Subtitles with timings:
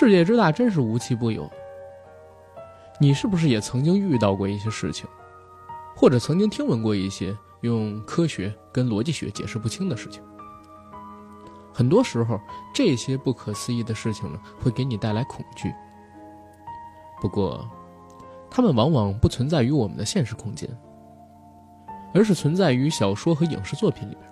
[0.00, 1.50] 世界之大，真是无奇不有。
[3.00, 5.08] 你是不是也曾经遇到过一些事情，
[5.96, 10.22] 或者曾经听闻过一些用科学跟逻辑学解释不清的事情？
[11.72, 12.40] 很多时候，
[12.72, 15.74] 这些不可思议的事情呢，会给你带来恐惧。
[17.20, 17.68] 不过，
[18.48, 20.70] 它们往往不存在于我们的现实空间，
[22.14, 24.30] 而是存在于小说和影视作品里边。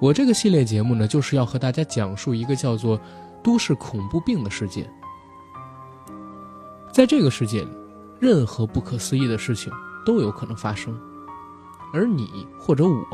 [0.00, 3.00] 我这个系列节目呢，就是要和大家讲述一个叫做
[3.46, 4.90] “都市恐怖病”的世界。
[6.90, 7.68] 在这个世界里，
[8.18, 9.72] 任何不可思议的事情
[10.04, 11.00] 都有可能发生，
[11.94, 13.06] 而你或者我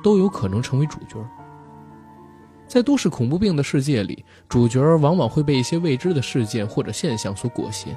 [0.00, 1.16] 都有可能成为主角。
[2.68, 7.88] 在都市恐怖病的世界里，主角往往会被一些未知的事件或者现象所裹挟，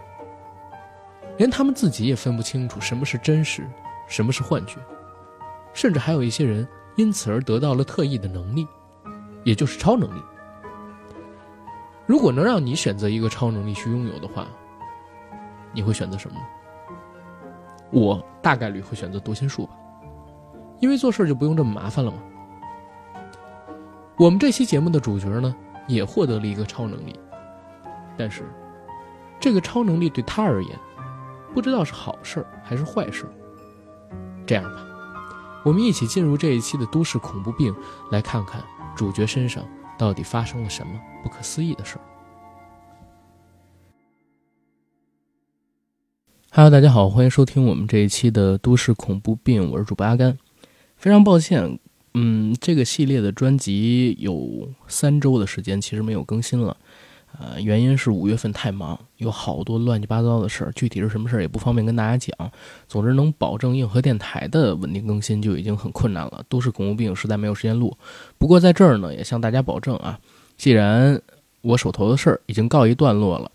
[1.38, 3.70] 连他们自己也分不清楚什么是真实，
[4.08, 4.80] 什么是幻觉，
[5.76, 8.68] 甚至还有一些人因此而得到了特异的能力，
[9.44, 10.20] 也就是超能力。
[12.14, 14.46] 如果能让你选择一个超能力去拥有的话，
[15.72, 16.40] 你会选择什么？
[17.90, 19.74] 我大概率会选择读心术吧，
[20.80, 22.18] 因为做事就不用这么麻烦了嘛。
[24.16, 25.56] 我们这期节目的主角呢，
[25.88, 27.20] 也获得了一个超能力，
[28.16, 28.44] 但是，
[29.40, 30.78] 这个超能力对他而言，
[31.52, 33.26] 不知道是好事还是坏事。
[34.46, 34.86] 这样吧，
[35.66, 37.76] 我们一起进入这一期的都市恐怖病，
[38.12, 38.64] 来看看
[38.96, 39.66] 主角身上
[39.98, 42.02] 到底发生了什么不可思议的事儿。
[46.52, 50.38] Hello，大家好，欢迎收听我们这一期的都市恐怖病，我是主播阿甘。
[50.98, 51.80] 非常抱歉。
[52.14, 56.78] 嗯，这个系列的专辑有三周的时间，其实没有更新了。
[57.40, 62.52] 呃，原因是五月份太忙，有好多乱七八糟的事儿，具体是什么事儿也不方便跟大家讲。
[62.88, 66.44] 总之，能保证硬核电台的稳定更新就已经很困难了。
[66.48, 67.98] 都市恐怖病实在没有时间录。
[68.38, 70.20] 不过在这儿呢，也向大家保证啊，
[70.58, 71.20] 既然
[71.62, 73.52] 我手头的事儿已经告一段落了，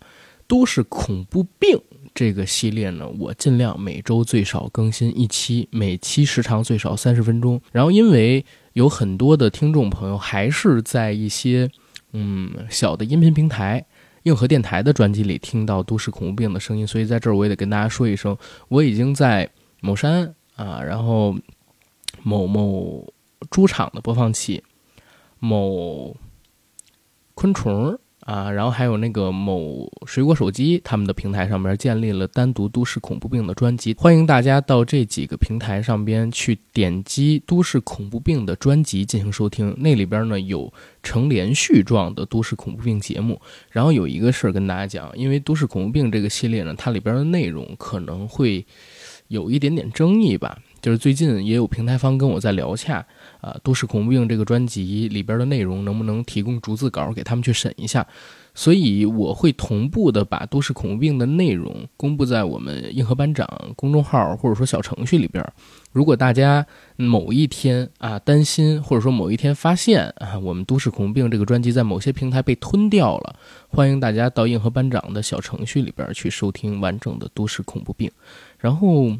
[0.47, 1.79] 都市恐怖病。
[2.15, 7.61] 这个系列呢，我尽量每周最少更新一期，每期时长最少三十分钟。
[7.71, 11.69] 然后，因为有很多的听众朋友还是在一些
[12.13, 13.85] 嗯小的音频平台、
[14.23, 18.37] 硬核电台的专辑里听到都市恐怖病的声音，所以在这儿我也得跟大家说一声，
[18.67, 19.49] 我已经在
[19.81, 21.35] 某山啊，然后
[22.23, 23.13] 某某
[23.49, 24.63] 猪场的播放器、
[25.39, 26.15] 某
[27.33, 27.99] 昆虫。
[28.29, 39.75] 啊，然后还有那个某水果手机，他们的平台上面建立了单独都市恐怖病的专辑，欢迎大家到这几个平台上边去点击都市恐怖病的专辑进行收听。
[39.79, 43.41] 那里边呢有成连续状的都市恐怖病节目。
[43.71, 48.63] 然后有一个事儿跟大家讲，因为都市恐怖病这个系列呢，它里边的内容可能会
[49.29, 50.59] 有一点点争议吧。
[50.81, 53.03] 就是最近也有平台方跟我在聊洽。
[53.41, 58.05] 啊，都市恐怖病这个专辑里边的内容能不能提供逐字稿给他们去审一下？
[58.55, 65.45] 所以我会同步的把都市恐怖病的内容公布在我们硬核班长公众号或者说小程序里边。
[65.93, 66.65] 如果大家
[66.97, 73.35] 某一天啊担心，或者说某一天发现啊我们都市恐怖病这个专辑在某些平台被吞掉了，
[73.69, 78.11] 欢迎大家到硬核班长的小程序里边去收听完整的都市恐怖病。
[78.57, 79.15] 然后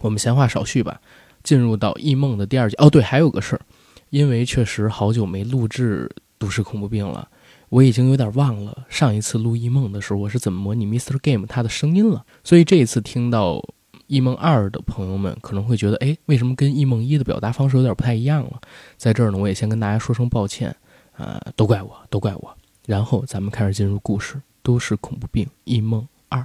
[0.00, 1.00] 我们闲话少叙吧。
[1.46, 3.62] 进入到异梦的第二集哦，对，还有个事儿，
[4.10, 7.28] 因为确实好久没录制都市恐怖病了，
[7.68, 11.16] 我已经有点忘了上一次录异梦的时候我是怎么模拟 Mr.
[11.22, 12.26] Game 他的声音了。
[12.42, 13.64] 所以这一次听到
[14.08, 18.60] 异梦二的朋友们可能会觉得，哎，为什么跟异梦一的表达方式有点不太一样了？
[18.96, 20.74] 在这儿呢，我也先跟大家说声抱歉，
[21.16, 22.56] 啊，都怪我，都怪我。
[22.86, 26.44] 然后咱们开始进入故事，都市恐怖病异梦二。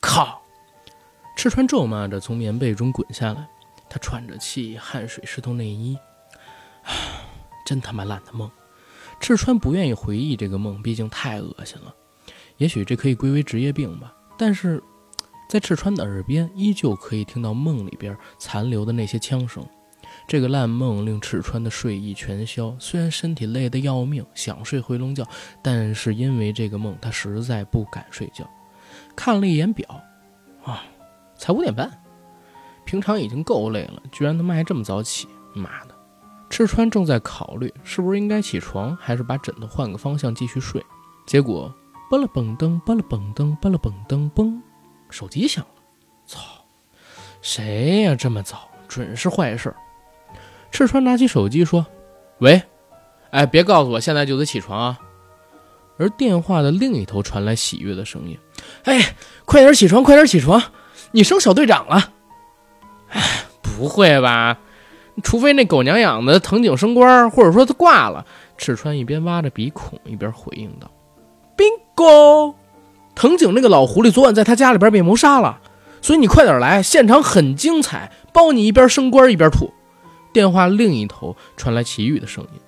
[0.00, 0.45] 靠！
[1.36, 3.46] 赤川咒骂着从棉被中滚下来，
[3.90, 5.96] 他喘着气，汗水湿透内衣。
[7.66, 8.50] 真他妈烂的梦！
[9.20, 11.94] 赤川不愿意回忆这个梦，毕竟太恶心了。
[12.56, 14.14] 也许这可以归为职业病吧。
[14.38, 14.82] 但是，
[15.48, 19.64] 在赤川的耳边，依旧可以听到梦里边残留的那些枪声。
[20.26, 25.26] 这个烂梦令赤川的睡意全消，虽然身体累得要命，想睡回笼觉，
[25.62, 28.48] 但是因为这个梦，他实在不敢睡觉。
[29.14, 30.02] 看了一眼表，
[30.64, 30.82] 啊！
[31.38, 31.90] 才五点半，
[32.84, 35.28] 平常已经够累了，居然他妈还这么早起！
[35.54, 35.94] 妈的！
[36.48, 40.84] 赤川正在考虑是不是应该起床，还是把枕头换个方向继续睡。
[41.26, 41.74] 结果，
[42.10, 44.60] 嘣了嘣噔，嘣了嘣噔，嘣了嘣噔，嘣，
[45.10, 45.82] 手机响了。
[46.26, 46.40] 操！
[47.42, 48.14] 谁呀？
[48.14, 49.76] 这么早，准是坏事儿。
[50.70, 51.84] 赤川拿起手机说
[52.38, 52.62] ：“喂，
[53.30, 55.00] 哎，别告诉我现在就得起床啊！”
[55.98, 58.38] 而电话的另一头传来喜悦的声音
[58.84, 60.62] ：“哎，快点起床，快点起床！”
[61.16, 62.10] 你升小队长了？
[63.08, 64.58] 哎，不会吧？
[65.24, 68.26] 除非那狗娘养的藤井升官，或者说他挂了。
[68.58, 70.90] 赤川一边挖着鼻孔，一边回应道
[71.56, 72.54] ：“bingo，
[73.14, 75.58] 藤井那个老狐狸昨晚在他家里边被谋杀了，
[76.02, 79.72] 所以你快点来，现场很精彩，包你一边升官一边吐。”
[80.34, 82.60] 电话另一头传来齐豫的声音：“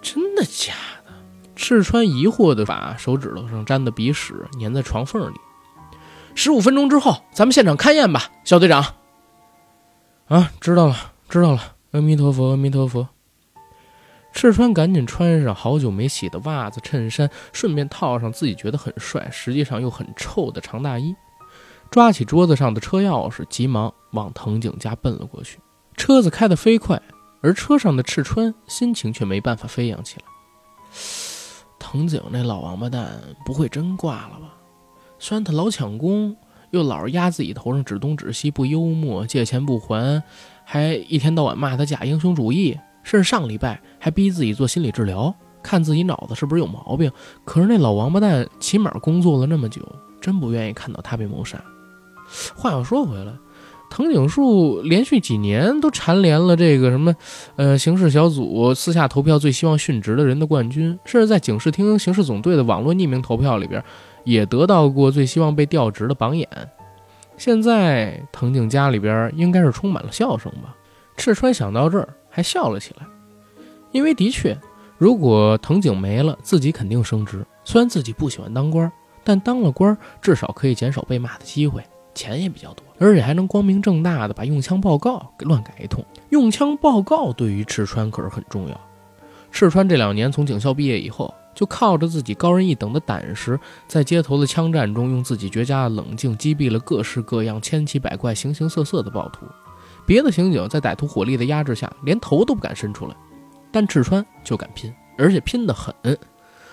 [0.00, 0.72] 真的假
[1.04, 1.12] 的？”
[1.56, 5.34] 赤川疑惑的把手指头上沾的鼻屎粘在床缝里。
[6.34, 8.84] 十五分钟之后，咱们现场勘验吧，小队长。
[10.28, 10.96] 啊，知道了，
[11.28, 11.74] 知道了。
[11.92, 13.08] 阿弥陀佛，阿弥陀佛。
[14.32, 21.14] 赤川赶紧穿上好久没洗的袜子、衬衫，顺便套上自己觉得很帅，实际上又很臭的长大衣，
[21.90, 25.58] 抓起桌子上的车钥匙，急忙往藤井家奔了过去。
[25.96, 27.02] 车子开得飞快，
[27.42, 30.24] 而车上的赤川心情却没办法飞扬起来。
[31.80, 34.54] 藤井那老王八蛋不会真挂了吧？
[35.22, 36.34] 虽然他老抢功，
[36.70, 40.22] 又老是压自己头上指东指西，不幽默，借钱不还，
[40.64, 45.32] 还一天到晚骂他假英雄主义，甚至上礼拜还逼自己做心理治疗，
[45.62, 47.12] 看自己脑子是不是有毛病。
[47.44, 49.86] 可是那老王八蛋起码工作了那么久，
[50.22, 51.62] 真不愿意看到他被谋杀。
[52.56, 53.32] 话又说回来，
[53.90, 57.14] 藤井树连续几年都蝉联了这个什么，
[57.56, 63.84] 呃，刑事小组私下投票最希望殉职的人的冠军，甚至在警视厅刑事总队的网络匿名投票里边。
[64.24, 66.48] 也得到过最希望被调职的榜眼，
[67.36, 70.76] 现在藤井家里边应该是充满了笑声吧？
[71.16, 73.06] 赤川想到这儿还笑了起来，
[73.92, 74.56] 因为的确，
[74.98, 77.44] 如果藤井没了，自己肯定升职。
[77.64, 78.90] 虽然自己不喜欢当官，
[79.24, 81.82] 但当了官至少可以减少被骂的机会，
[82.14, 86.04] 钱也比较多，而且还能光明正大的把用枪报告给乱改一通。
[86.30, 88.80] 用枪报告对于赤川可是很重要。
[89.50, 91.34] 赤川这两年从警校毕业以后。
[91.54, 99.46] 就靠着自己高人一等的胆识，在街头的枪战中，用自己绝佳的冷静击毙了各式各样、千奇百怪、形形色色的暴徒。
[100.06, 103.14] 别的刑警在歹徒火力的压制下，连头都不敢伸出来，
[103.70, 105.94] 但赤川就敢拼，而且拼得狠。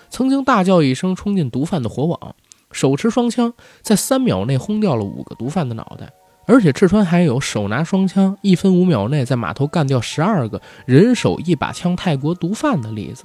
[0.08, 2.34] 曾经大叫一声，冲进毒贩的火网，
[2.72, 3.52] 手持双枪，
[3.82, 6.10] 在三秒内轰掉了五个毒贩的脑袋。
[6.46, 13.24] 而且赤川还有手拿双枪，一分五秒内在码头干掉十二个人手一把枪泰国毒贩的例子。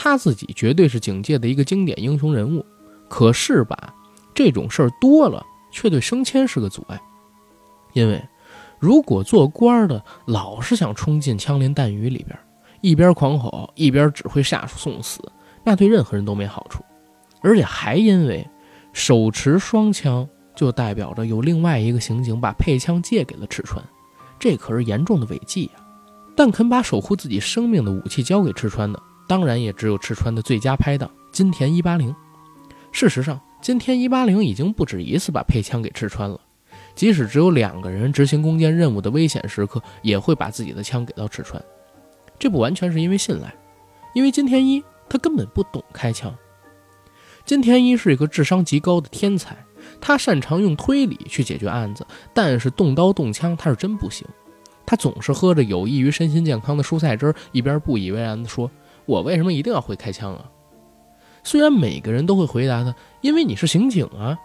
[0.00, 2.64] 他自己绝对是警界的一个经典英雄人物，
[3.08, 3.92] 可是吧，
[4.32, 7.00] 这种事儿多了，却对升迁是个阻碍。
[7.94, 8.24] 因为
[8.78, 12.38] 如果做官的老是想冲进枪林弹雨里边，
[12.80, 15.20] 一边狂吼一边指挥下属送死，
[15.64, 16.84] 那对任何人都没好处。
[17.40, 18.48] 而且还因为
[18.92, 23.84] 手持双枪，就代表着有另外一个刑警把配枪借给了赤川，
[24.38, 25.72] 这可是严重的违纪呀。
[26.36, 29.02] 但肯把守护自己生命的武器交给赤川的。
[29.28, 32.12] 当然也只有赤川的最佳拍档金田一八零。
[32.90, 36.40] 事实上，金田一八零已经不止一次把配枪给赤川了。
[36.94, 41.62] 即使只有两个人执行攻坚任务的危险时刻，也会把自己的枪给到赤川。
[42.38, 43.54] 这不完全是因为信赖，
[44.14, 46.34] 因为金田一他根本不懂开枪。
[47.44, 49.56] 金田一是一个智商极高的天才，
[50.00, 52.04] 他擅长用推理去解决案子，
[52.34, 54.26] 但是动刀动枪他是真不行。
[54.84, 58.70] 他总是喝着有益于身心健康的蔬菜汁，一边不以为然地说。
[59.08, 60.44] 我为什么一定要会开枪啊？
[61.42, 64.36] 虽然每个人都会回答他，因为你是刑警啊。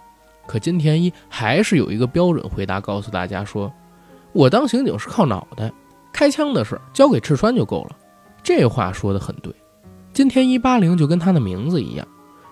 [0.48, 3.70] 可金田一还是有一个标准回答，告诉大家说
[4.32, 5.70] ：“我当刑警是靠脑袋，
[6.14, 7.98] 开枪的事交给赤川就够了。”
[8.42, 9.54] 这话说的很对。
[10.14, 12.08] 金田一八零就跟他的名字一样，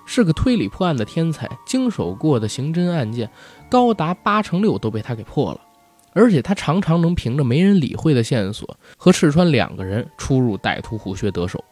[0.05, 3.29] 是个推理破案的天才，经手过的刑侦案件
[3.69, 5.61] 高达八成六都被他给破了，
[6.11, 11.63] 而且他常常能凭着没人理会的线索，和赤川两个人出入歹徒虎穴得手。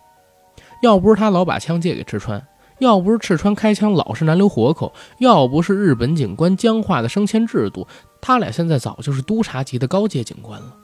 [0.82, 2.46] 要不是他老把枪借给赤川，
[2.80, 7.88] 要不是赤川开枪老是难留活口，要不是日本警官僵化的升迁制度，
[8.22, 10.76] 他俩现在早就是督察级的高阶警官了。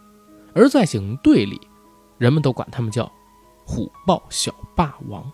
[0.53, 1.59] 而在警队里，
[2.17, 3.11] 人们都管他们叫
[3.65, 5.29] “虎豹小霸王”。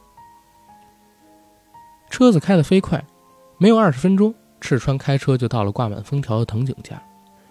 [2.09, 3.03] 车子开得飞快，
[3.57, 7.01] 没有二十分钟，赤川开车就到了挂满封条的藤井家。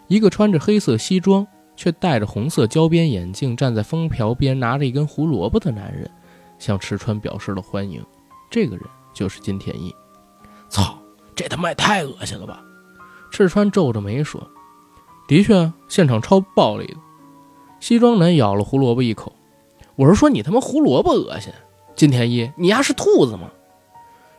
[0.06, 6.10] 一个穿着黑色西装却戴着红色胶边眼镜，站在封条边拿着一根胡萝卜的男人。
[6.60, 8.00] 向赤川表示了欢迎，
[8.48, 9.92] 这个人就是金田一。
[10.68, 10.96] 操，
[11.34, 12.62] 这他妈也太恶心了吧！
[13.32, 14.40] 赤川皱着眉说
[15.26, 16.96] ：“的确，现场超暴力的。”
[17.80, 19.32] 西装男咬了胡萝卜一口
[19.96, 21.52] ：“我是说你他妈胡萝卜恶心，
[21.96, 23.50] 金田一，你丫是兔子吗？”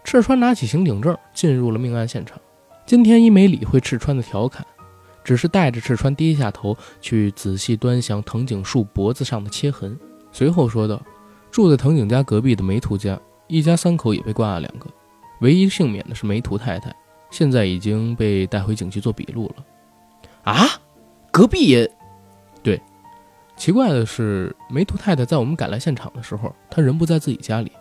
[0.06, 2.40] 赤川拿起刑警证进入了命案现场。
[2.86, 4.66] 金田一没理会赤川的调侃，
[5.24, 9.98] 只是带着赤川低下头去仔细端详藤井树脖子上的切痕，
[10.32, 11.02] 随后说道。
[11.52, 14.88] 住在藤井家隔壁的梅图家，一家三口也被挂了两个，
[15.42, 16.96] 唯一幸免的是梅图太太，
[17.30, 19.66] 现在已经被带回警局做笔录了。
[20.44, 20.66] 啊，
[21.30, 21.92] 隔壁也，
[22.64, 22.82] 对，
[23.58, 27.72] 奇怪的是，梅图太太在我们赶来现场的时候，她人不在自己家里，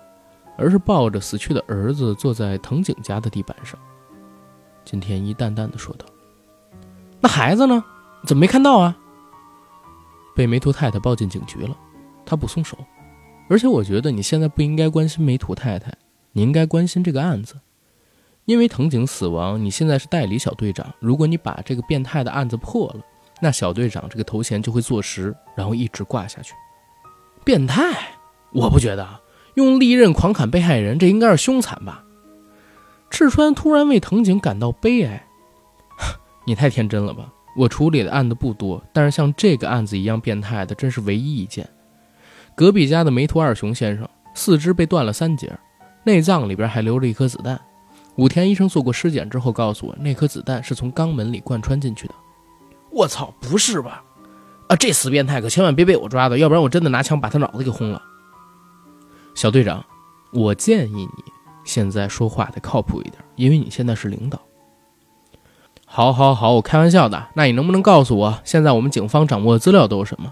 [0.59, 3.79] 而是抱着死去的儿子坐在藤井家的地板上。
[4.85, 6.05] 金田一淡淡的说道
[7.21, 7.85] ：“那孩子呢？
[8.27, 8.97] 怎么没看到啊？”
[10.35, 11.77] 被梅图太太抱进警局了，
[12.27, 12.77] 他不松手。
[13.51, 15.93] 而且我觉得你现在不应该关心梅图太太，
[16.33, 17.57] 你应该关心这个案子，
[18.45, 20.95] 因为藤井死亡，你现在是代理小队长。
[21.01, 23.01] 如果你把这个变态的案子破了，
[23.41, 26.55] 那小队长这个头衔就会坐实，然后一直挂下去。
[27.45, 27.83] 变态？
[28.53, 29.21] 我不觉得，
[29.55, 32.05] 用利刃狂砍被害人，这应该是凶残吧？
[33.11, 35.27] 赤川突然为藤井感到悲哀。
[36.45, 37.33] 你太天真了吧？
[37.57, 41.69] 我处理的案子不多，但是像这个案子一样变态的，真是唯一一件。
[42.61, 45.51] 隔壁家的梅图二雄先生四肢被断了三节，
[46.05, 47.59] 内脏里边还留着一颗子弹。
[48.17, 52.15] 武田医生做过尸检之后告诉我，那颗子弹是从肛门里贯穿进去的。
[52.91, 54.05] 我操，不是吧？
[54.69, 58.03] 啊，这死变态可千万别被我抓到，要不然我真的拿枪把他脑子给轰了。
[59.35, 59.83] 小队长，
[60.31, 61.25] 我建议你
[61.65, 64.39] 现在说话得靠谱一点，因为你现在是领导。
[65.87, 67.29] 好，好，好，我开玩笑的。
[67.33, 70.31] 那你能不能告诉我，现在我们警方掌握的资料都有什么？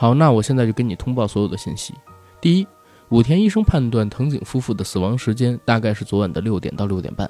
[0.00, 1.92] 好，那我现在就跟你通报所有的信息。
[2.40, 2.66] 第一，
[3.08, 7.28] 武田医生判断藤井夫妇的死亡时间大概是昨晚的六点到六点半。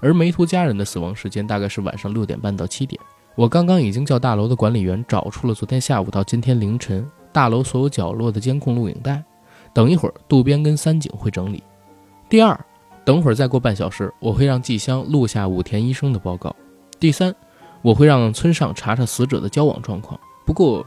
[0.00, 3.00] 而梅图家人的死亡时间大概是晚上六点半到七点。
[3.36, 9.24] 我刚刚已经叫大楼的管理员找出了昨天下午到今天凌晨大楼所有角落的监控录影带。
[9.72, 11.62] 等一会儿，渡边跟三井会整理。
[12.28, 12.54] 第二，
[13.02, 16.54] 等会儿再过半小时，我会让季香录下武田医生的报告。
[17.00, 17.34] 第三，
[17.80, 20.84] 我会让村上查查死者的交往状况，不过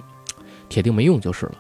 [0.70, 1.56] 铁定没用就是了。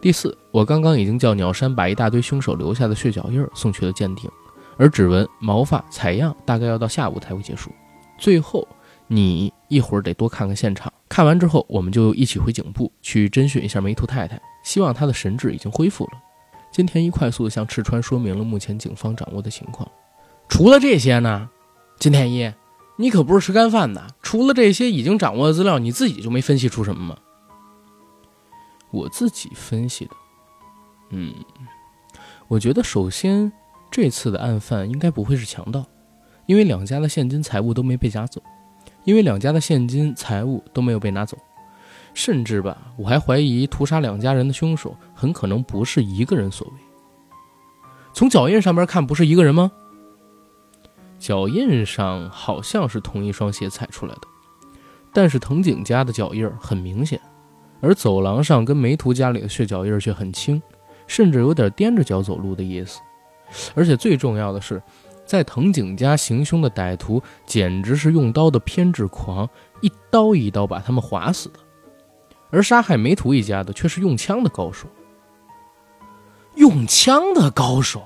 [0.00, 4.30] 第四，我刚刚已经叫鸟山把一大堆凶手留下的血脚印送去了鉴定。
[4.76, 7.70] 而指纹、毛发采样大概要到下午才会结束。
[8.16, 8.66] 最后，
[9.08, 16.10] 你一会儿得多看看现场，看完之后我们就一起回警部去侦讯一下梅图太太，希望她的神智已经恢复了。
[16.70, 19.90] 金田一快速地向赤川说明了目前警方掌握的情况。
[20.48, 21.48] 除了这些呢？
[21.98, 22.52] 金田一，
[22.98, 24.06] 你可不是吃干饭的。
[24.22, 27.16] 除了这些已经掌握的资料，你自己就没分析出什么吗？
[28.90, 30.16] 我自己分析的，
[31.10, 31.34] 嗯，
[32.48, 33.52] 我觉得首先。
[33.90, 35.82] 这次的案犯应该不会是强盗，
[36.44, 38.38] 因为两家的现金财物都没被夹走，
[39.04, 41.38] 因为两家的现金财物都没有被拿走，
[42.12, 46.74] 甚至吧，我还怀疑屠杀两家人的凶手很可能不是一个人所为。
[48.12, 49.72] 从脚印上面看，不是一个人吗？
[51.18, 54.28] 脚印上好像是同一双鞋踩出来的，
[55.14, 57.18] 但是藤井家的脚印很明显，
[57.80, 60.60] 而走廊上跟梅图家里的血脚印却很轻，
[61.06, 63.00] 甚至有点踮着脚走路的意思。
[63.74, 64.82] 而且最重要的是，
[65.24, 69.48] 在藤井家行凶的歹徒简直是用刀的偏执狂，
[69.80, 71.58] 一刀一刀把他们划死的；
[72.50, 74.86] 而杀害梅图一家的却是用枪的高手。
[76.56, 78.02] 用枪的高手？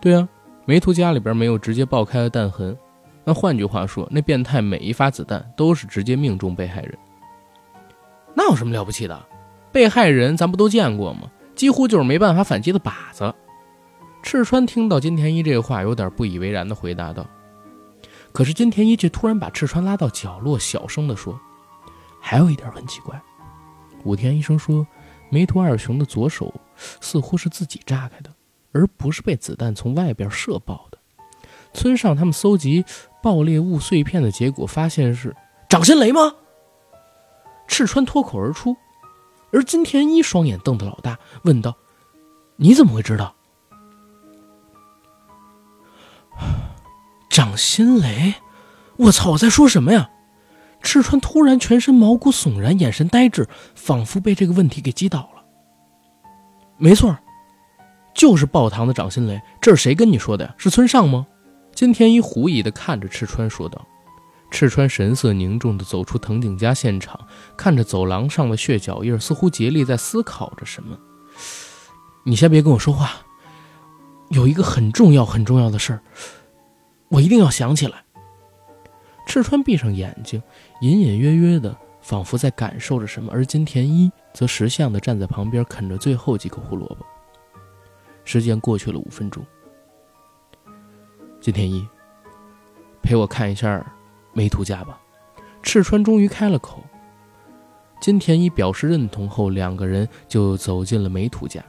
[0.00, 0.28] 对啊，
[0.64, 2.76] 梅图家里边没有直接爆开的弹痕，
[3.24, 6.98] 那换句话说，那变态每一发子弹都是直接命中被害人。
[8.36, 9.26] 那有什么了不起的？
[9.72, 11.30] 被害人咱不都见过吗？
[11.54, 13.34] 几乎就是没办法反击的靶子。
[14.22, 17.26] 赤川听到金田一这个话，有点不以为然的回答道
[18.32, 21.40] ：“可是金田一却突然把赤川拉到角落，小声的说
[22.20, 23.18] ：‘还有一点很奇怪，
[24.04, 24.86] 武田医生说，
[25.30, 26.52] 梅图二雄的左手
[27.00, 28.30] 似乎是自己炸开的，
[28.72, 30.98] 而不是被子弹从外边射爆的。
[31.72, 32.84] 村上他们搜集
[33.22, 35.34] 爆裂物碎片的结果，发现是
[35.68, 36.34] 掌心雷吗？’
[37.66, 38.76] 赤川脱口而出，
[39.52, 41.76] 而金田一双眼瞪得老大，问道
[42.56, 43.34] ：‘你怎么会知道？’”
[47.30, 48.34] 掌心雷！
[48.96, 49.32] 我操！
[49.32, 50.10] 我在说什么呀？
[50.82, 55.44] 赤川突然全身毛骨悚然，眼神呆滞，仿佛被这个问题给击倒了。
[56.78, 57.16] 没错，
[58.14, 59.40] 就是爆堂的掌心雷。
[59.60, 60.54] 这是谁跟你说的呀？
[60.56, 61.26] 是村上吗？
[61.74, 63.86] 金田一狐疑的看着赤川说道。
[64.50, 67.18] 赤川神色凝重的走出藤井家现场，
[67.56, 70.96] 看着走廊上的血脚印，似乎竭力在思考着什么。
[72.24, 73.12] 你先别跟我说话，
[74.30, 76.00] 有一个很重要很重要的事儿。
[77.08, 78.04] 我一定要想起来。
[79.26, 80.42] 赤川闭上眼睛，
[80.80, 87.04] 隐隐约约的，仿佛在感受着什么，而金田一则识相的站在旁边，啃着最后几颗胡萝卜。
[88.24, 89.44] 时间过去了五分钟，
[91.40, 91.86] 金田一，
[93.02, 93.84] 陪我看一下
[94.36, 95.00] 梅图家吧。
[95.62, 96.84] 赤川终于开了口。
[98.00, 101.64] 金田一表示认同后，两个人就走进了梅图家。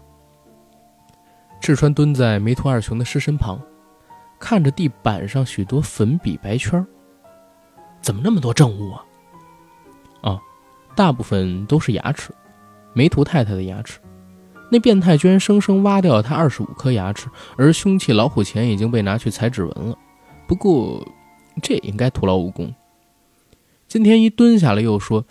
[1.61, 3.59] 赤川蹲在梅图二雄的尸身旁。
[4.39, 6.85] 看着地板上许多粉笔白圈
[8.03, 9.03] 怎么那么多证物啊？
[10.21, 10.39] 啊，
[10.95, 12.31] 大部分都是牙齿，
[12.93, 13.99] 梅图太太的牙齿。
[14.71, 19.97] 那变态居然生生挖掉了他二十五颗牙齿，而凶器老虎钳已经被拿去采指纹了。
[20.45, 21.03] 不过，
[21.61, 22.73] 这也应该徒劳无功。
[23.87, 25.25] 金田一蹲下了，又说：“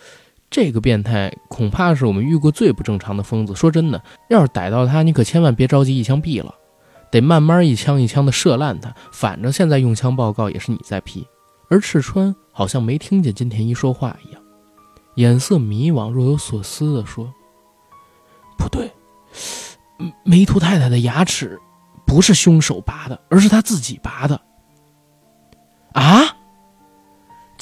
[0.49, 3.55] 这个变态恐怕是我们遇过最不正常的疯子。
[3.55, 6.55] 说真的，要是逮到他，你可千万别着急一枪毙了，
[7.11, 8.93] 得慢慢一枪一枪的射烂他。
[9.11, 11.25] 反正现在用枪报告也是你在批。”
[11.69, 14.41] 而赤川好像没听见金田一说话一样，
[15.15, 17.31] 眼色迷惘，若有所思地说
[18.57, 18.89] ：“不对。”
[20.23, 21.59] 梅图太太的牙齿
[22.05, 24.39] 不是凶手拔的，而是他自己拔的。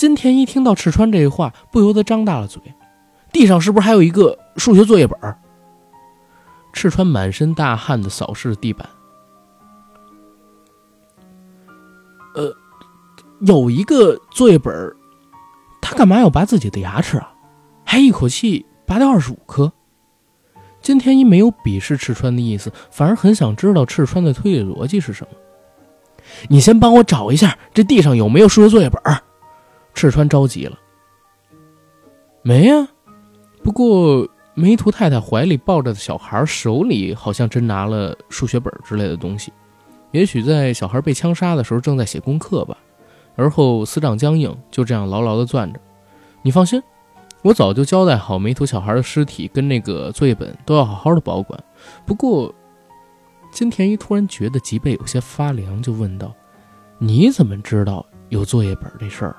[0.05, 2.61] 金田一听到赤川这话，不由得张大了嘴。
[3.33, 5.35] 地上是不是还有一个数学作业本？
[6.73, 8.87] 赤川满身大汗的扫视地板。
[12.35, 12.55] 呃，
[13.39, 14.95] 有一个作业本，
[15.81, 17.33] 他干嘛要拔自己的牙齿啊？
[17.83, 19.73] 还一口气拔掉二十五颗？
[20.83, 25.35] 金田一没有鄙视赤川的意思，反而很想知道赤川的推理逻辑是什么。
[26.47, 29.01] 你先帮我找一下这地上有没有数学作业本。
[29.95, 30.77] 赤川着急了。
[32.43, 32.87] 没呀，
[33.63, 39.51] 不过梅图太太怀里抱着的小孩手里好像真拿了数学本之类的东西，
[40.11, 42.77] 也许在小孩被枪杀的时候正在写功课吧。
[43.35, 45.79] 而后死掌僵硬，就这样牢牢地攥着。
[46.43, 46.79] 你放心。
[47.41, 51.63] 我早就交代好，梅图小孩的尸体跟那个作业本都要好好的保管。
[52.03, 52.51] 不过，
[53.51, 56.33] 金田一突然觉得脊背有些发凉，就问道
[56.97, 59.35] ：“你怎么知道有作业本这事儿？”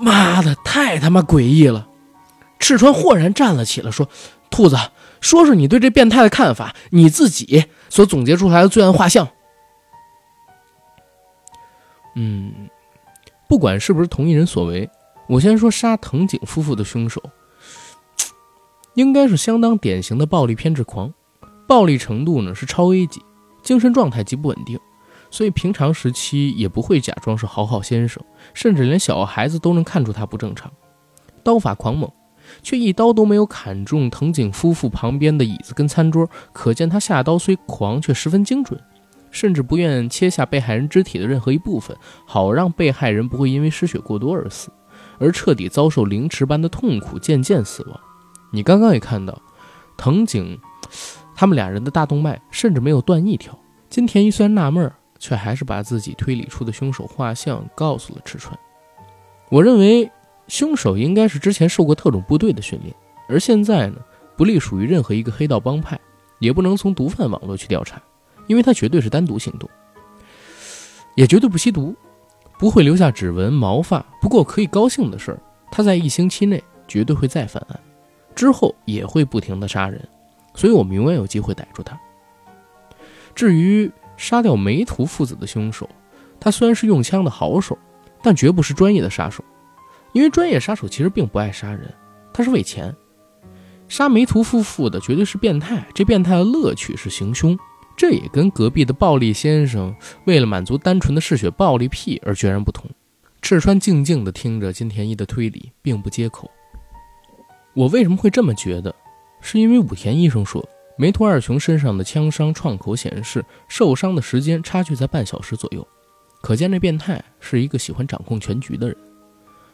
[0.00, 1.88] 妈的，太他妈诡异了！
[2.58, 4.08] 赤川豁然站了起来，说
[4.50, 4.76] ：“兔子，
[5.20, 9.28] 说说你对这变态的看法，你自己所总结出来的罪案画像。”
[12.16, 12.70] 嗯，
[13.48, 14.88] 不管是不是同一人所为。
[15.26, 17.22] 我先说杀藤井夫妇的凶手，
[18.94, 21.12] 应该是相当典型的暴力偏执狂，
[21.66, 23.22] 暴力程度呢是超 A 级，
[23.62, 24.78] 精神状态极不稳定，
[25.34, 28.22] 所以平常时期也不会假装是好好先生，
[28.54, 30.70] 甚至连小孩子都能看出他不正常。
[31.42, 32.08] 刀法狂猛，
[32.62, 38.80] 却一刀都没有砍中藤井夫妇旁边的椅子跟餐桌，可见他下刀虽狂，却十分精准，
[39.32, 44.70] 甚至不愿切下被害人肢体的任何一部分，好让被害人不会因为失血过多而死。
[45.18, 47.98] 而彻底遭受凌迟般的痛苦，渐渐死亡。
[48.52, 49.36] 你刚刚也看到，
[49.96, 50.56] 藤井
[51.34, 53.58] 他们俩人的大动脉甚至没有断一条。
[53.90, 54.94] 金田一虽然纳闷儿，
[55.24, 58.54] 却还是把自己推理出的凶手画像告诉了赤川。
[59.48, 60.10] 我认为
[60.48, 62.94] 凶手应该是之前受过特种部队的训练，
[63.26, 63.96] 而现在呢，
[64.36, 65.98] 不隶属于任何一个黑道帮派，
[66.40, 67.98] 也不能从毒贩网络去调查，
[68.48, 69.66] 因为他绝对是单独行动，
[71.14, 71.96] 也绝对不吸毒。
[72.58, 74.04] 不会留下指纹、毛发。
[74.20, 75.38] 不过可以高兴的是，
[75.72, 77.80] 他在一星期内绝对会再犯案，
[78.34, 80.06] 之后也会不停的杀人，
[80.54, 81.98] 所以我们永远有机会逮住他。
[83.34, 85.88] 至于杀掉梅图父子的凶手，
[86.40, 87.76] 他虽然是用枪的好手，
[88.22, 89.44] 但绝不是专业的杀手，
[90.12, 91.92] 因为专业杀手其实并不爱杀人，
[92.32, 92.94] 他是为钱。
[93.88, 97.58] 杀梅图夫妇的绝对是变态，这变态的乐趣是行凶。
[97.96, 102.90] 这也跟隔壁的暴力先生为了满足单纯的嗜血暴力癖而决然不同。
[103.40, 106.50] 赤川静静地听着金田一的推理，并不接口。
[107.74, 108.94] 我为什么会这么觉得？
[109.40, 110.66] 是因为武田医生说，
[110.96, 115.86] 梅图二雄身上的枪伤创口显示受伤的时间差距在半小时左右，
[116.40, 118.96] 可见这变态是一个喜欢掌控全局的人。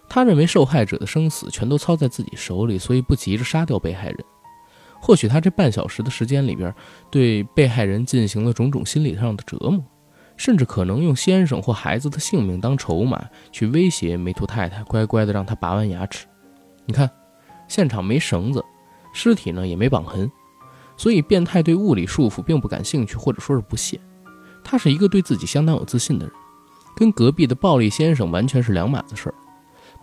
[0.09, 4.25] 他认为受害者的生死全都操在自己手里，所以不急着杀掉被害人。
[4.99, 6.75] 或许他这半小时的时间里边，
[7.11, 9.83] 对被害人进行了种种心理上的折磨，
[10.37, 16.27] 甚至可能用先生或孩子的性命当筹码去威胁梅图太太，乖乖的让他拔完牙齿。
[16.87, 17.09] 你看，
[17.69, 18.65] 现场没绳子，
[19.15, 20.31] 尸体呢也没绑痕，
[21.01, 23.99] 所以变态对物理束缚并不感兴趣，或者说是不屑。
[24.63, 26.35] 他是一个对自己相当有自信的人，
[26.95, 29.35] 跟隔壁的暴力先生完全是两码子事儿。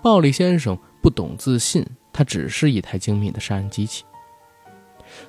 [0.01, 4.03] 暴力先生不懂自信，他只是一台精密的杀人机器。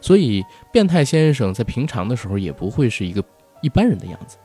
[0.00, 3.22] 所以，变态先生在平常的时候也不会是一个
[3.60, 4.38] 一般人的样子，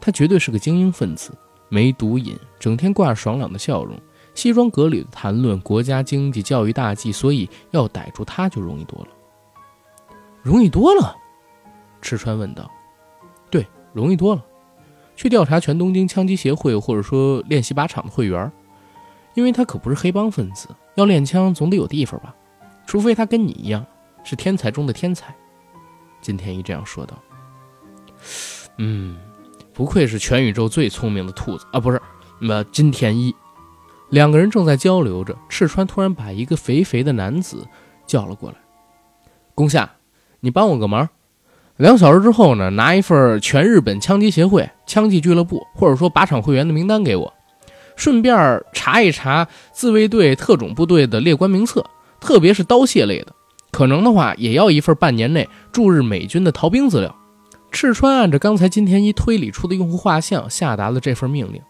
[0.00, 1.30] 他绝对是个精英分子，
[1.68, 3.96] 没毒瘾，整天挂着爽朗的笑容，
[4.34, 9.08] 西装革履的谈论国家经济、教育大计，所以要逮住他就容易多了。
[10.44, 11.16] 容易多了，
[12.00, 12.70] 赤川问道
[13.50, 14.44] ：“对，容易多了。
[15.16, 18.52] 去调查全东京枪击协会，或者说练习靶场的会员，
[19.34, 22.32] 因为他可不是黑帮分子，要练枪总得有地方吧？
[22.86, 23.84] 除非他跟你一样。”
[24.26, 25.36] 是天才中的天才，
[26.22, 27.14] 金田一这样说道。
[28.78, 29.18] 嗯，
[29.74, 31.78] 不愧是全宇宙最聪明的兔子啊！
[31.78, 32.00] 不是，
[32.40, 33.36] 那金田一。
[34.08, 37.68] 两个人正在交流着，赤川突然把一个肥肥的男子
[38.06, 38.56] 叫了过来
[39.54, 39.94] ：“宫下，
[40.44, 41.08] 你帮我个忙。
[41.78, 47.32] 两小时之后呢，拿一份全日本枪击协会枪击俱乐部或者说靶场会员的名单给我，
[47.96, 51.84] 顺便查一查自卫队特种部队的列官名册，
[52.20, 53.32] 特别是刀械类的。
[53.72, 57.16] 可能的话，也要一份半年内驻日美军的逃兵资料。”
[57.72, 61.60] 赤川按照刚才金田一推理出的用户画像下达了这份命令，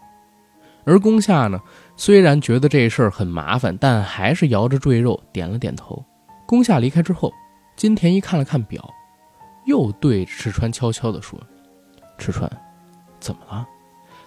[0.85, 1.59] 而宫下呢，
[1.95, 6.05] 虽然觉得这事儿很麻烦，但还是摇着赘肉点了点头。
[6.45, 7.33] 宫下离开之后，
[7.75, 8.89] 金田一看了看表，
[9.65, 11.39] 又对赤川悄悄地说
[12.17, 12.49] ：“赤川，
[13.19, 13.67] 怎么了？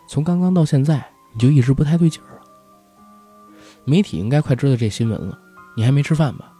[0.08, 2.40] 从刚刚到现在，你就一直不太对劲儿？
[3.84, 5.38] 媒体应该快知道这新闻了，
[5.76, 6.52] 你还没吃饭吧？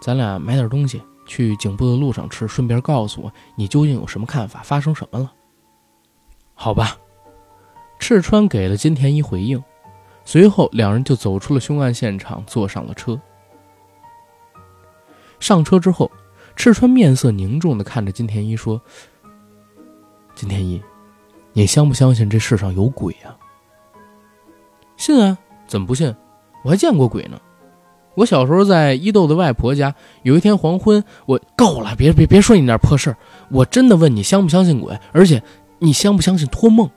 [0.00, 5.30] 咱俩买点东西。”去警部的路上吃，顺便告诉我你究竟有什么看法，发生什么了？
[6.54, 6.96] 好吧，
[7.98, 9.62] 赤川给了金田一回应，
[10.24, 13.20] 随后两人就走出了凶案现场，坐上了车。
[15.40, 16.10] 上车之后，
[16.56, 18.80] 赤川面色凝重的看着金田一说
[20.34, 20.82] ：“金田一，
[21.52, 23.36] 你相不相信这世上有鬼啊
[24.96, 26.14] ？”“信啊，怎么不信？
[26.64, 27.40] 我还见过鬼呢。”
[28.14, 33.16] 我小时候在伊豆的外婆家，有一天黄昏，我够了，别别别说你那破事儿，
[33.48, 35.40] 我真的问你相不相信鬼，而且
[35.78, 36.90] 你相不相信托梦？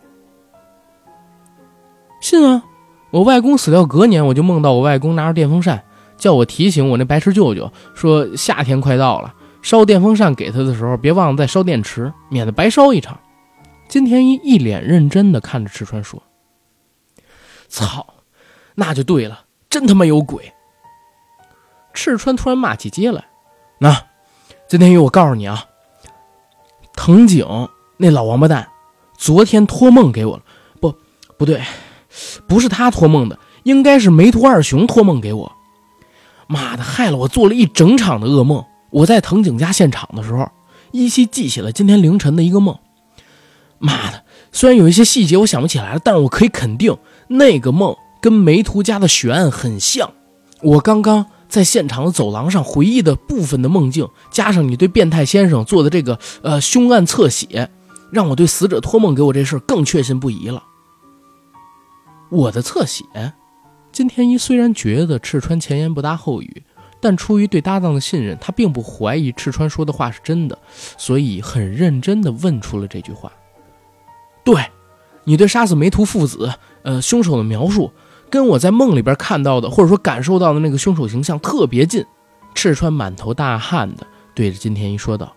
[2.20, 2.64] 信啊！
[3.12, 5.84] 我外公死掉隔年，我就梦到我外公拿着电风扇，
[6.22, 13.20] 叫我提醒我那白痴舅舅，说夏天快到了，烧电风扇给他的时候，别忘了再烧电池，免得白烧一场。
[13.90, 16.22] 金田一一脸认真的看着赤川说
[17.68, 18.06] ：“操，
[18.76, 20.54] 那就对了，真他妈有鬼！”
[21.92, 23.26] 赤川突然骂起街来
[23.82, 24.04] ：“那
[24.70, 25.66] 金田一，我告诉你啊，
[26.96, 28.70] 藤井那老王八蛋，
[29.18, 30.44] 昨天托梦给我了。
[30.80, 30.96] 不，
[31.36, 31.64] 不对，
[32.48, 35.52] 不是他托梦的，应该是梅图二雄托梦给我。
[36.52, 38.66] 妈的，害了我做了一整场的噩梦。
[38.90, 40.52] 我在藤井家现场的时候，
[40.92, 42.78] 依稀记起了今天凌晨的一个梦。
[43.80, 46.98] 妈的，虽然有一些细节我想不起来了，但是我可以肯定，
[47.30, 50.12] 那个梦跟梅图家的血案很像。
[50.62, 57.70] 我刚刚。”在现场的走廊上回忆的部分的梦境，加上你对变态先生做的这个呃凶案侧写，
[58.10, 60.64] 让我对死者托梦给我这事更确信不疑了。
[62.30, 63.04] 我的侧写，
[63.92, 66.64] 金田一虽然觉得赤川前言不搭后语，
[67.00, 70.58] 但出于对搭档的信任，他并不怀疑赤川说的话是真的，
[70.98, 73.32] 所以很认真地问出了这句话。
[74.44, 74.56] 对，
[75.24, 76.52] 你对杀死梅图父子
[76.84, 77.92] 呃凶手的描述。
[78.30, 82.06] 跟我在梦里边看到的，或者说感受到的那个凶手形象特别近，
[82.56, 85.36] 赤川满头大汗的对着金田一说道：“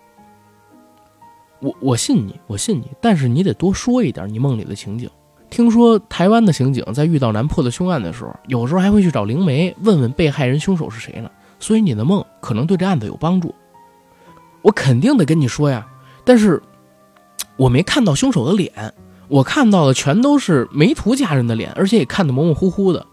[1.59, 5.11] 我我信你，我信你，但是你得多说一点你梦里的情景。
[5.51, 11.31] 听说台湾的刑警在遇到难破的凶案的时候，有时候还会去找灵媒问问被害人凶手是谁呢，
[11.61, 13.55] 所以你的梦可能对这案子有帮助。
[14.63, 15.87] 我肯定得跟你说呀，
[16.25, 16.63] 但是
[17.57, 18.73] 我没看到凶手的脸。”
[19.27, 23.07] 我看到的全都是梅图家人的脸，而且也看得模模糊糊的，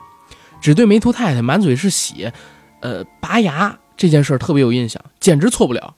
[0.60, 2.34] 只对梅图太太满嘴是血，
[2.82, 5.96] 呃，拔牙这件事特别有印象，简直错不了，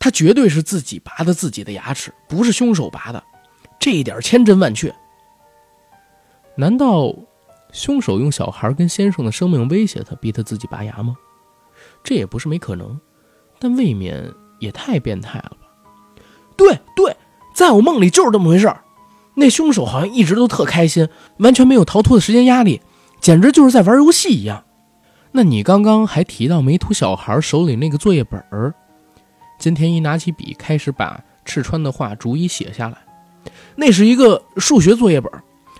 [0.00, 3.22] 他绝对是自己拔的自己的牙齿，不是凶手拔的，
[3.78, 4.92] 这一点千真万确。
[6.56, 7.14] 难道
[7.72, 11.16] 凶手用小孩跟先生的生命威胁他，逼他自己拔牙吗？
[12.02, 13.00] 这也不是没可能，
[13.58, 15.66] 但未免也太变态了吧？
[16.56, 17.16] 对对，
[17.54, 18.82] 在我梦里就是这么回事儿。
[19.34, 22.80] 那凶手好像一直都特开心，完全没有逃脱的时间压力，
[23.20, 24.64] 简直就是在玩游戏一样。
[25.32, 28.72] 那你刚刚还提到没图小孩手里那个作业本儿，
[29.58, 32.98] 金田一拿起笔开始把赤川的话逐一写下来。
[33.74, 35.32] 那是一个数学作业本，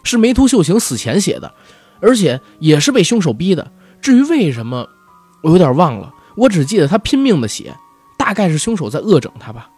[0.04, 1.52] 是梅图秀行死前写的，
[2.00, 3.72] 而且也是被凶手逼的。
[4.00, 4.88] 至于为什么，
[5.42, 7.74] 我有点忘了，我只记得他拼命的写，
[8.16, 9.70] 大概是凶手在恶整他吧。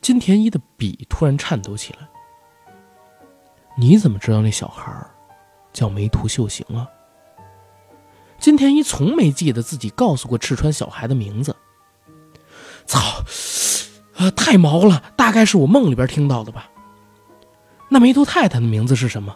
[0.00, 2.08] 金田一的笔突然颤抖起来。
[3.76, 4.92] 你怎么知道那小孩
[5.72, 6.86] 叫梅图秀行啊？
[8.38, 11.56] 金田一从没记得自己告诉过赤川小孩的名字。
[12.86, 13.00] 操，
[14.16, 15.02] 啊，太毛了！
[15.16, 16.68] 大概是我梦里边听到的吧。
[17.88, 19.34] 那梅图太太的名字是什么？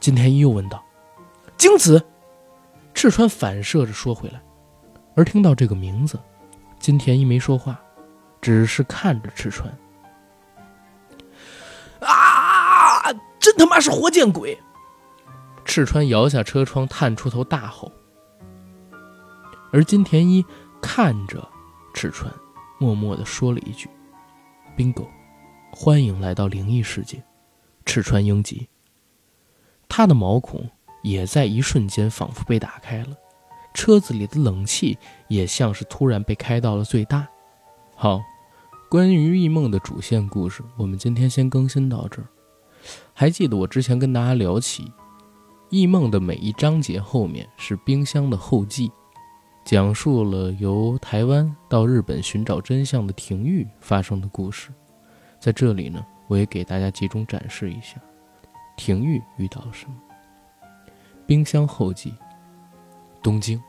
[0.00, 0.84] 金田一又问道。
[1.56, 2.04] 京子。
[2.94, 4.40] 赤川反射着说回来。
[5.14, 6.18] 而听到这个名字，
[6.78, 7.78] 金田一没说话。
[8.42, 9.68] 只是看着赤川，
[11.98, 13.12] 啊！
[13.40, 14.56] 真他妈是活见鬼！
[15.64, 17.90] 赤川摇下车窗，探出头大吼。
[19.72, 20.44] 而金田一
[20.80, 21.48] 看着
[21.92, 22.32] 赤川，
[22.78, 23.90] 默默的说了一句
[24.76, 25.08] ：“bingo，
[25.72, 27.20] 欢迎来到灵异世界，
[27.86, 28.68] 赤川英吉。”
[29.88, 30.68] 他的毛孔
[31.02, 33.16] 也在一瞬间仿佛被打开了，
[33.72, 37.26] 车子里的冷气也像是突然被开到了最大。
[37.94, 38.20] 好，
[38.90, 42.28] 关于异梦的主线故事，我们今天先更新到这儿。
[43.14, 44.92] 还记得我之前跟大家聊起，
[45.70, 48.90] 异梦的每一章节后面是冰箱的后记，
[49.64, 54.70] 讲述了由台湾到日本寻找真相的廷玉发生的故事。
[55.40, 58.00] 在这里呢，我也给大家集中展示一下，
[58.76, 59.94] 廷玉遇到了什么。
[61.26, 62.14] 冰箱后记，
[63.22, 63.60] 东京，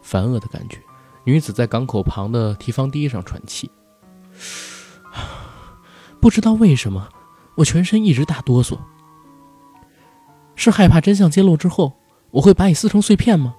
[0.00, 0.78] 烦恶的感觉。
[1.24, 3.70] 女子在港口旁的提防堤上喘气，
[6.20, 7.08] 不知道为什么，
[7.56, 8.78] 我全身一直大哆嗦。
[10.56, 11.92] 是害怕真相揭露之后，
[12.32, 13.54] 我会把你撕成碎片吗？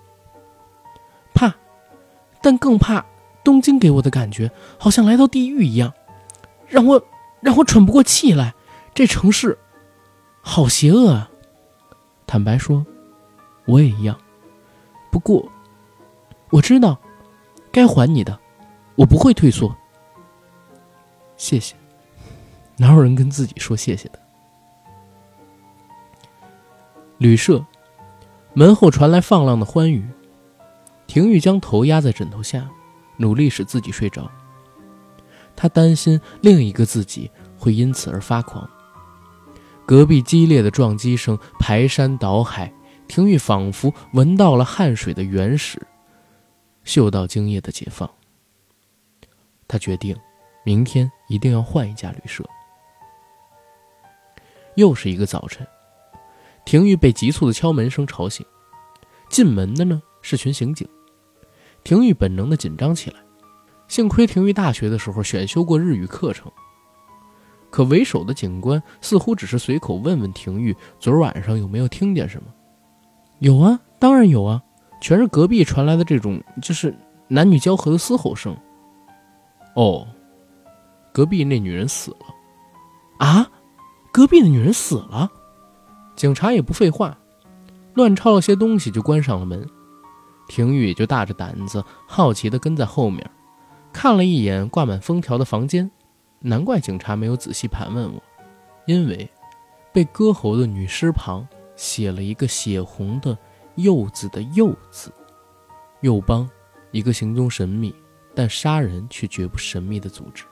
[1.33, 1.53] 怕，
[2.41, 3.05] 但更怕
[3.43, 5.93] 东京给我的感觉，好像来到地狱一样，
[6.67, 7.01] 让我
[7.43, 8.55] 让我喘不过气来。
[8.95, 9.57] 这城市，
[10.41, 11.29] 好邪恶啊！
[12.25, 12.85] 坦白说，
[13.65, 14.17] 我也一样。
[15.11, 15.51] 不过，
[16.49, 16.99] 我知道。
[17.71, 18.39] 该还你的，
[18.95, 19.75] 我不会退缩。
[21.37, 21.75] 谢谢，
[22.77, 24.19] 哪有人跟自己说谢谢的？
[27.17, 27.65] 旅社
[28.53, 30.07] 门后传来放浪的欢愉，
[31.07, 32.69] 廷玉将头压在枕头下，
[33.17, 34.29] 努力使自己睡着。
[35.55, 38.69] 他担心另一个自己会因此而发狂。
[39.85, 42.73] 隔壁激烈的撞击声排山倒海，
[43.07, 45.81] 廷玉仿佛闻到了汗水的原始。
[46.83, 48.09] 嗅到精液的解放，
[49.67, 50.15] 他决定，
[50.65, 52.43] 明天一定要换一家旅社。
[54.75, 55.65] 又是一个早晨，
[56.65, 58.45] 廷玉被急促的敲门声吵醒。
[59.29, 60.87] 进门的呢是群刑警，
[61.83, 63.19] 廷玉本能的紧张起来。
[63.93, 66.51] 幸亏廷玉大学的时候选修过日语课程。
[67.69, 72.47] 可为首的警官似乎只是随口问问廷玉，昨儿晚上有没有听见什么？
[73.37, 74.59] 有啊，当然有啊。
[74.99, 76.91] 全是隔壁传来的这种，就是
[77.27, 78.57] 男女交合的嘶吼声。
[79.75, 80.07] 哦，
[81.13, 82.25] 隔壁那女人死了，
[83.19, 83.47] 啊，
[84.11, 85.29] 隔壁的女人死了。
[86.15, 87.15] 警察也不废话，
[87.93, 89.63] 乱抄了些东西就关上了门。
[90.47, 93.29] 廷玉也就大着胆子，好奇地跟在后面，
[93.93, 95.89] 看了一眼挂满封条的房间。
[96.39, 98.21] 难怪警察没有仔细盘问我，
[98.87, 99.29] 因为
[99.93, 103.37] 被割喉的女尸旁写了一个血红的。
[103.75, 105.11] 柚子的柚字，
[106.01, 106.47] 右邦，
[106.91, 107.91] 一个行踪神秘
[108.35, 110.43] 但杀人却绝不神秘的组织，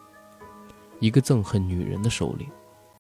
[1.00, 2.50] 一个憎恨女人的首领。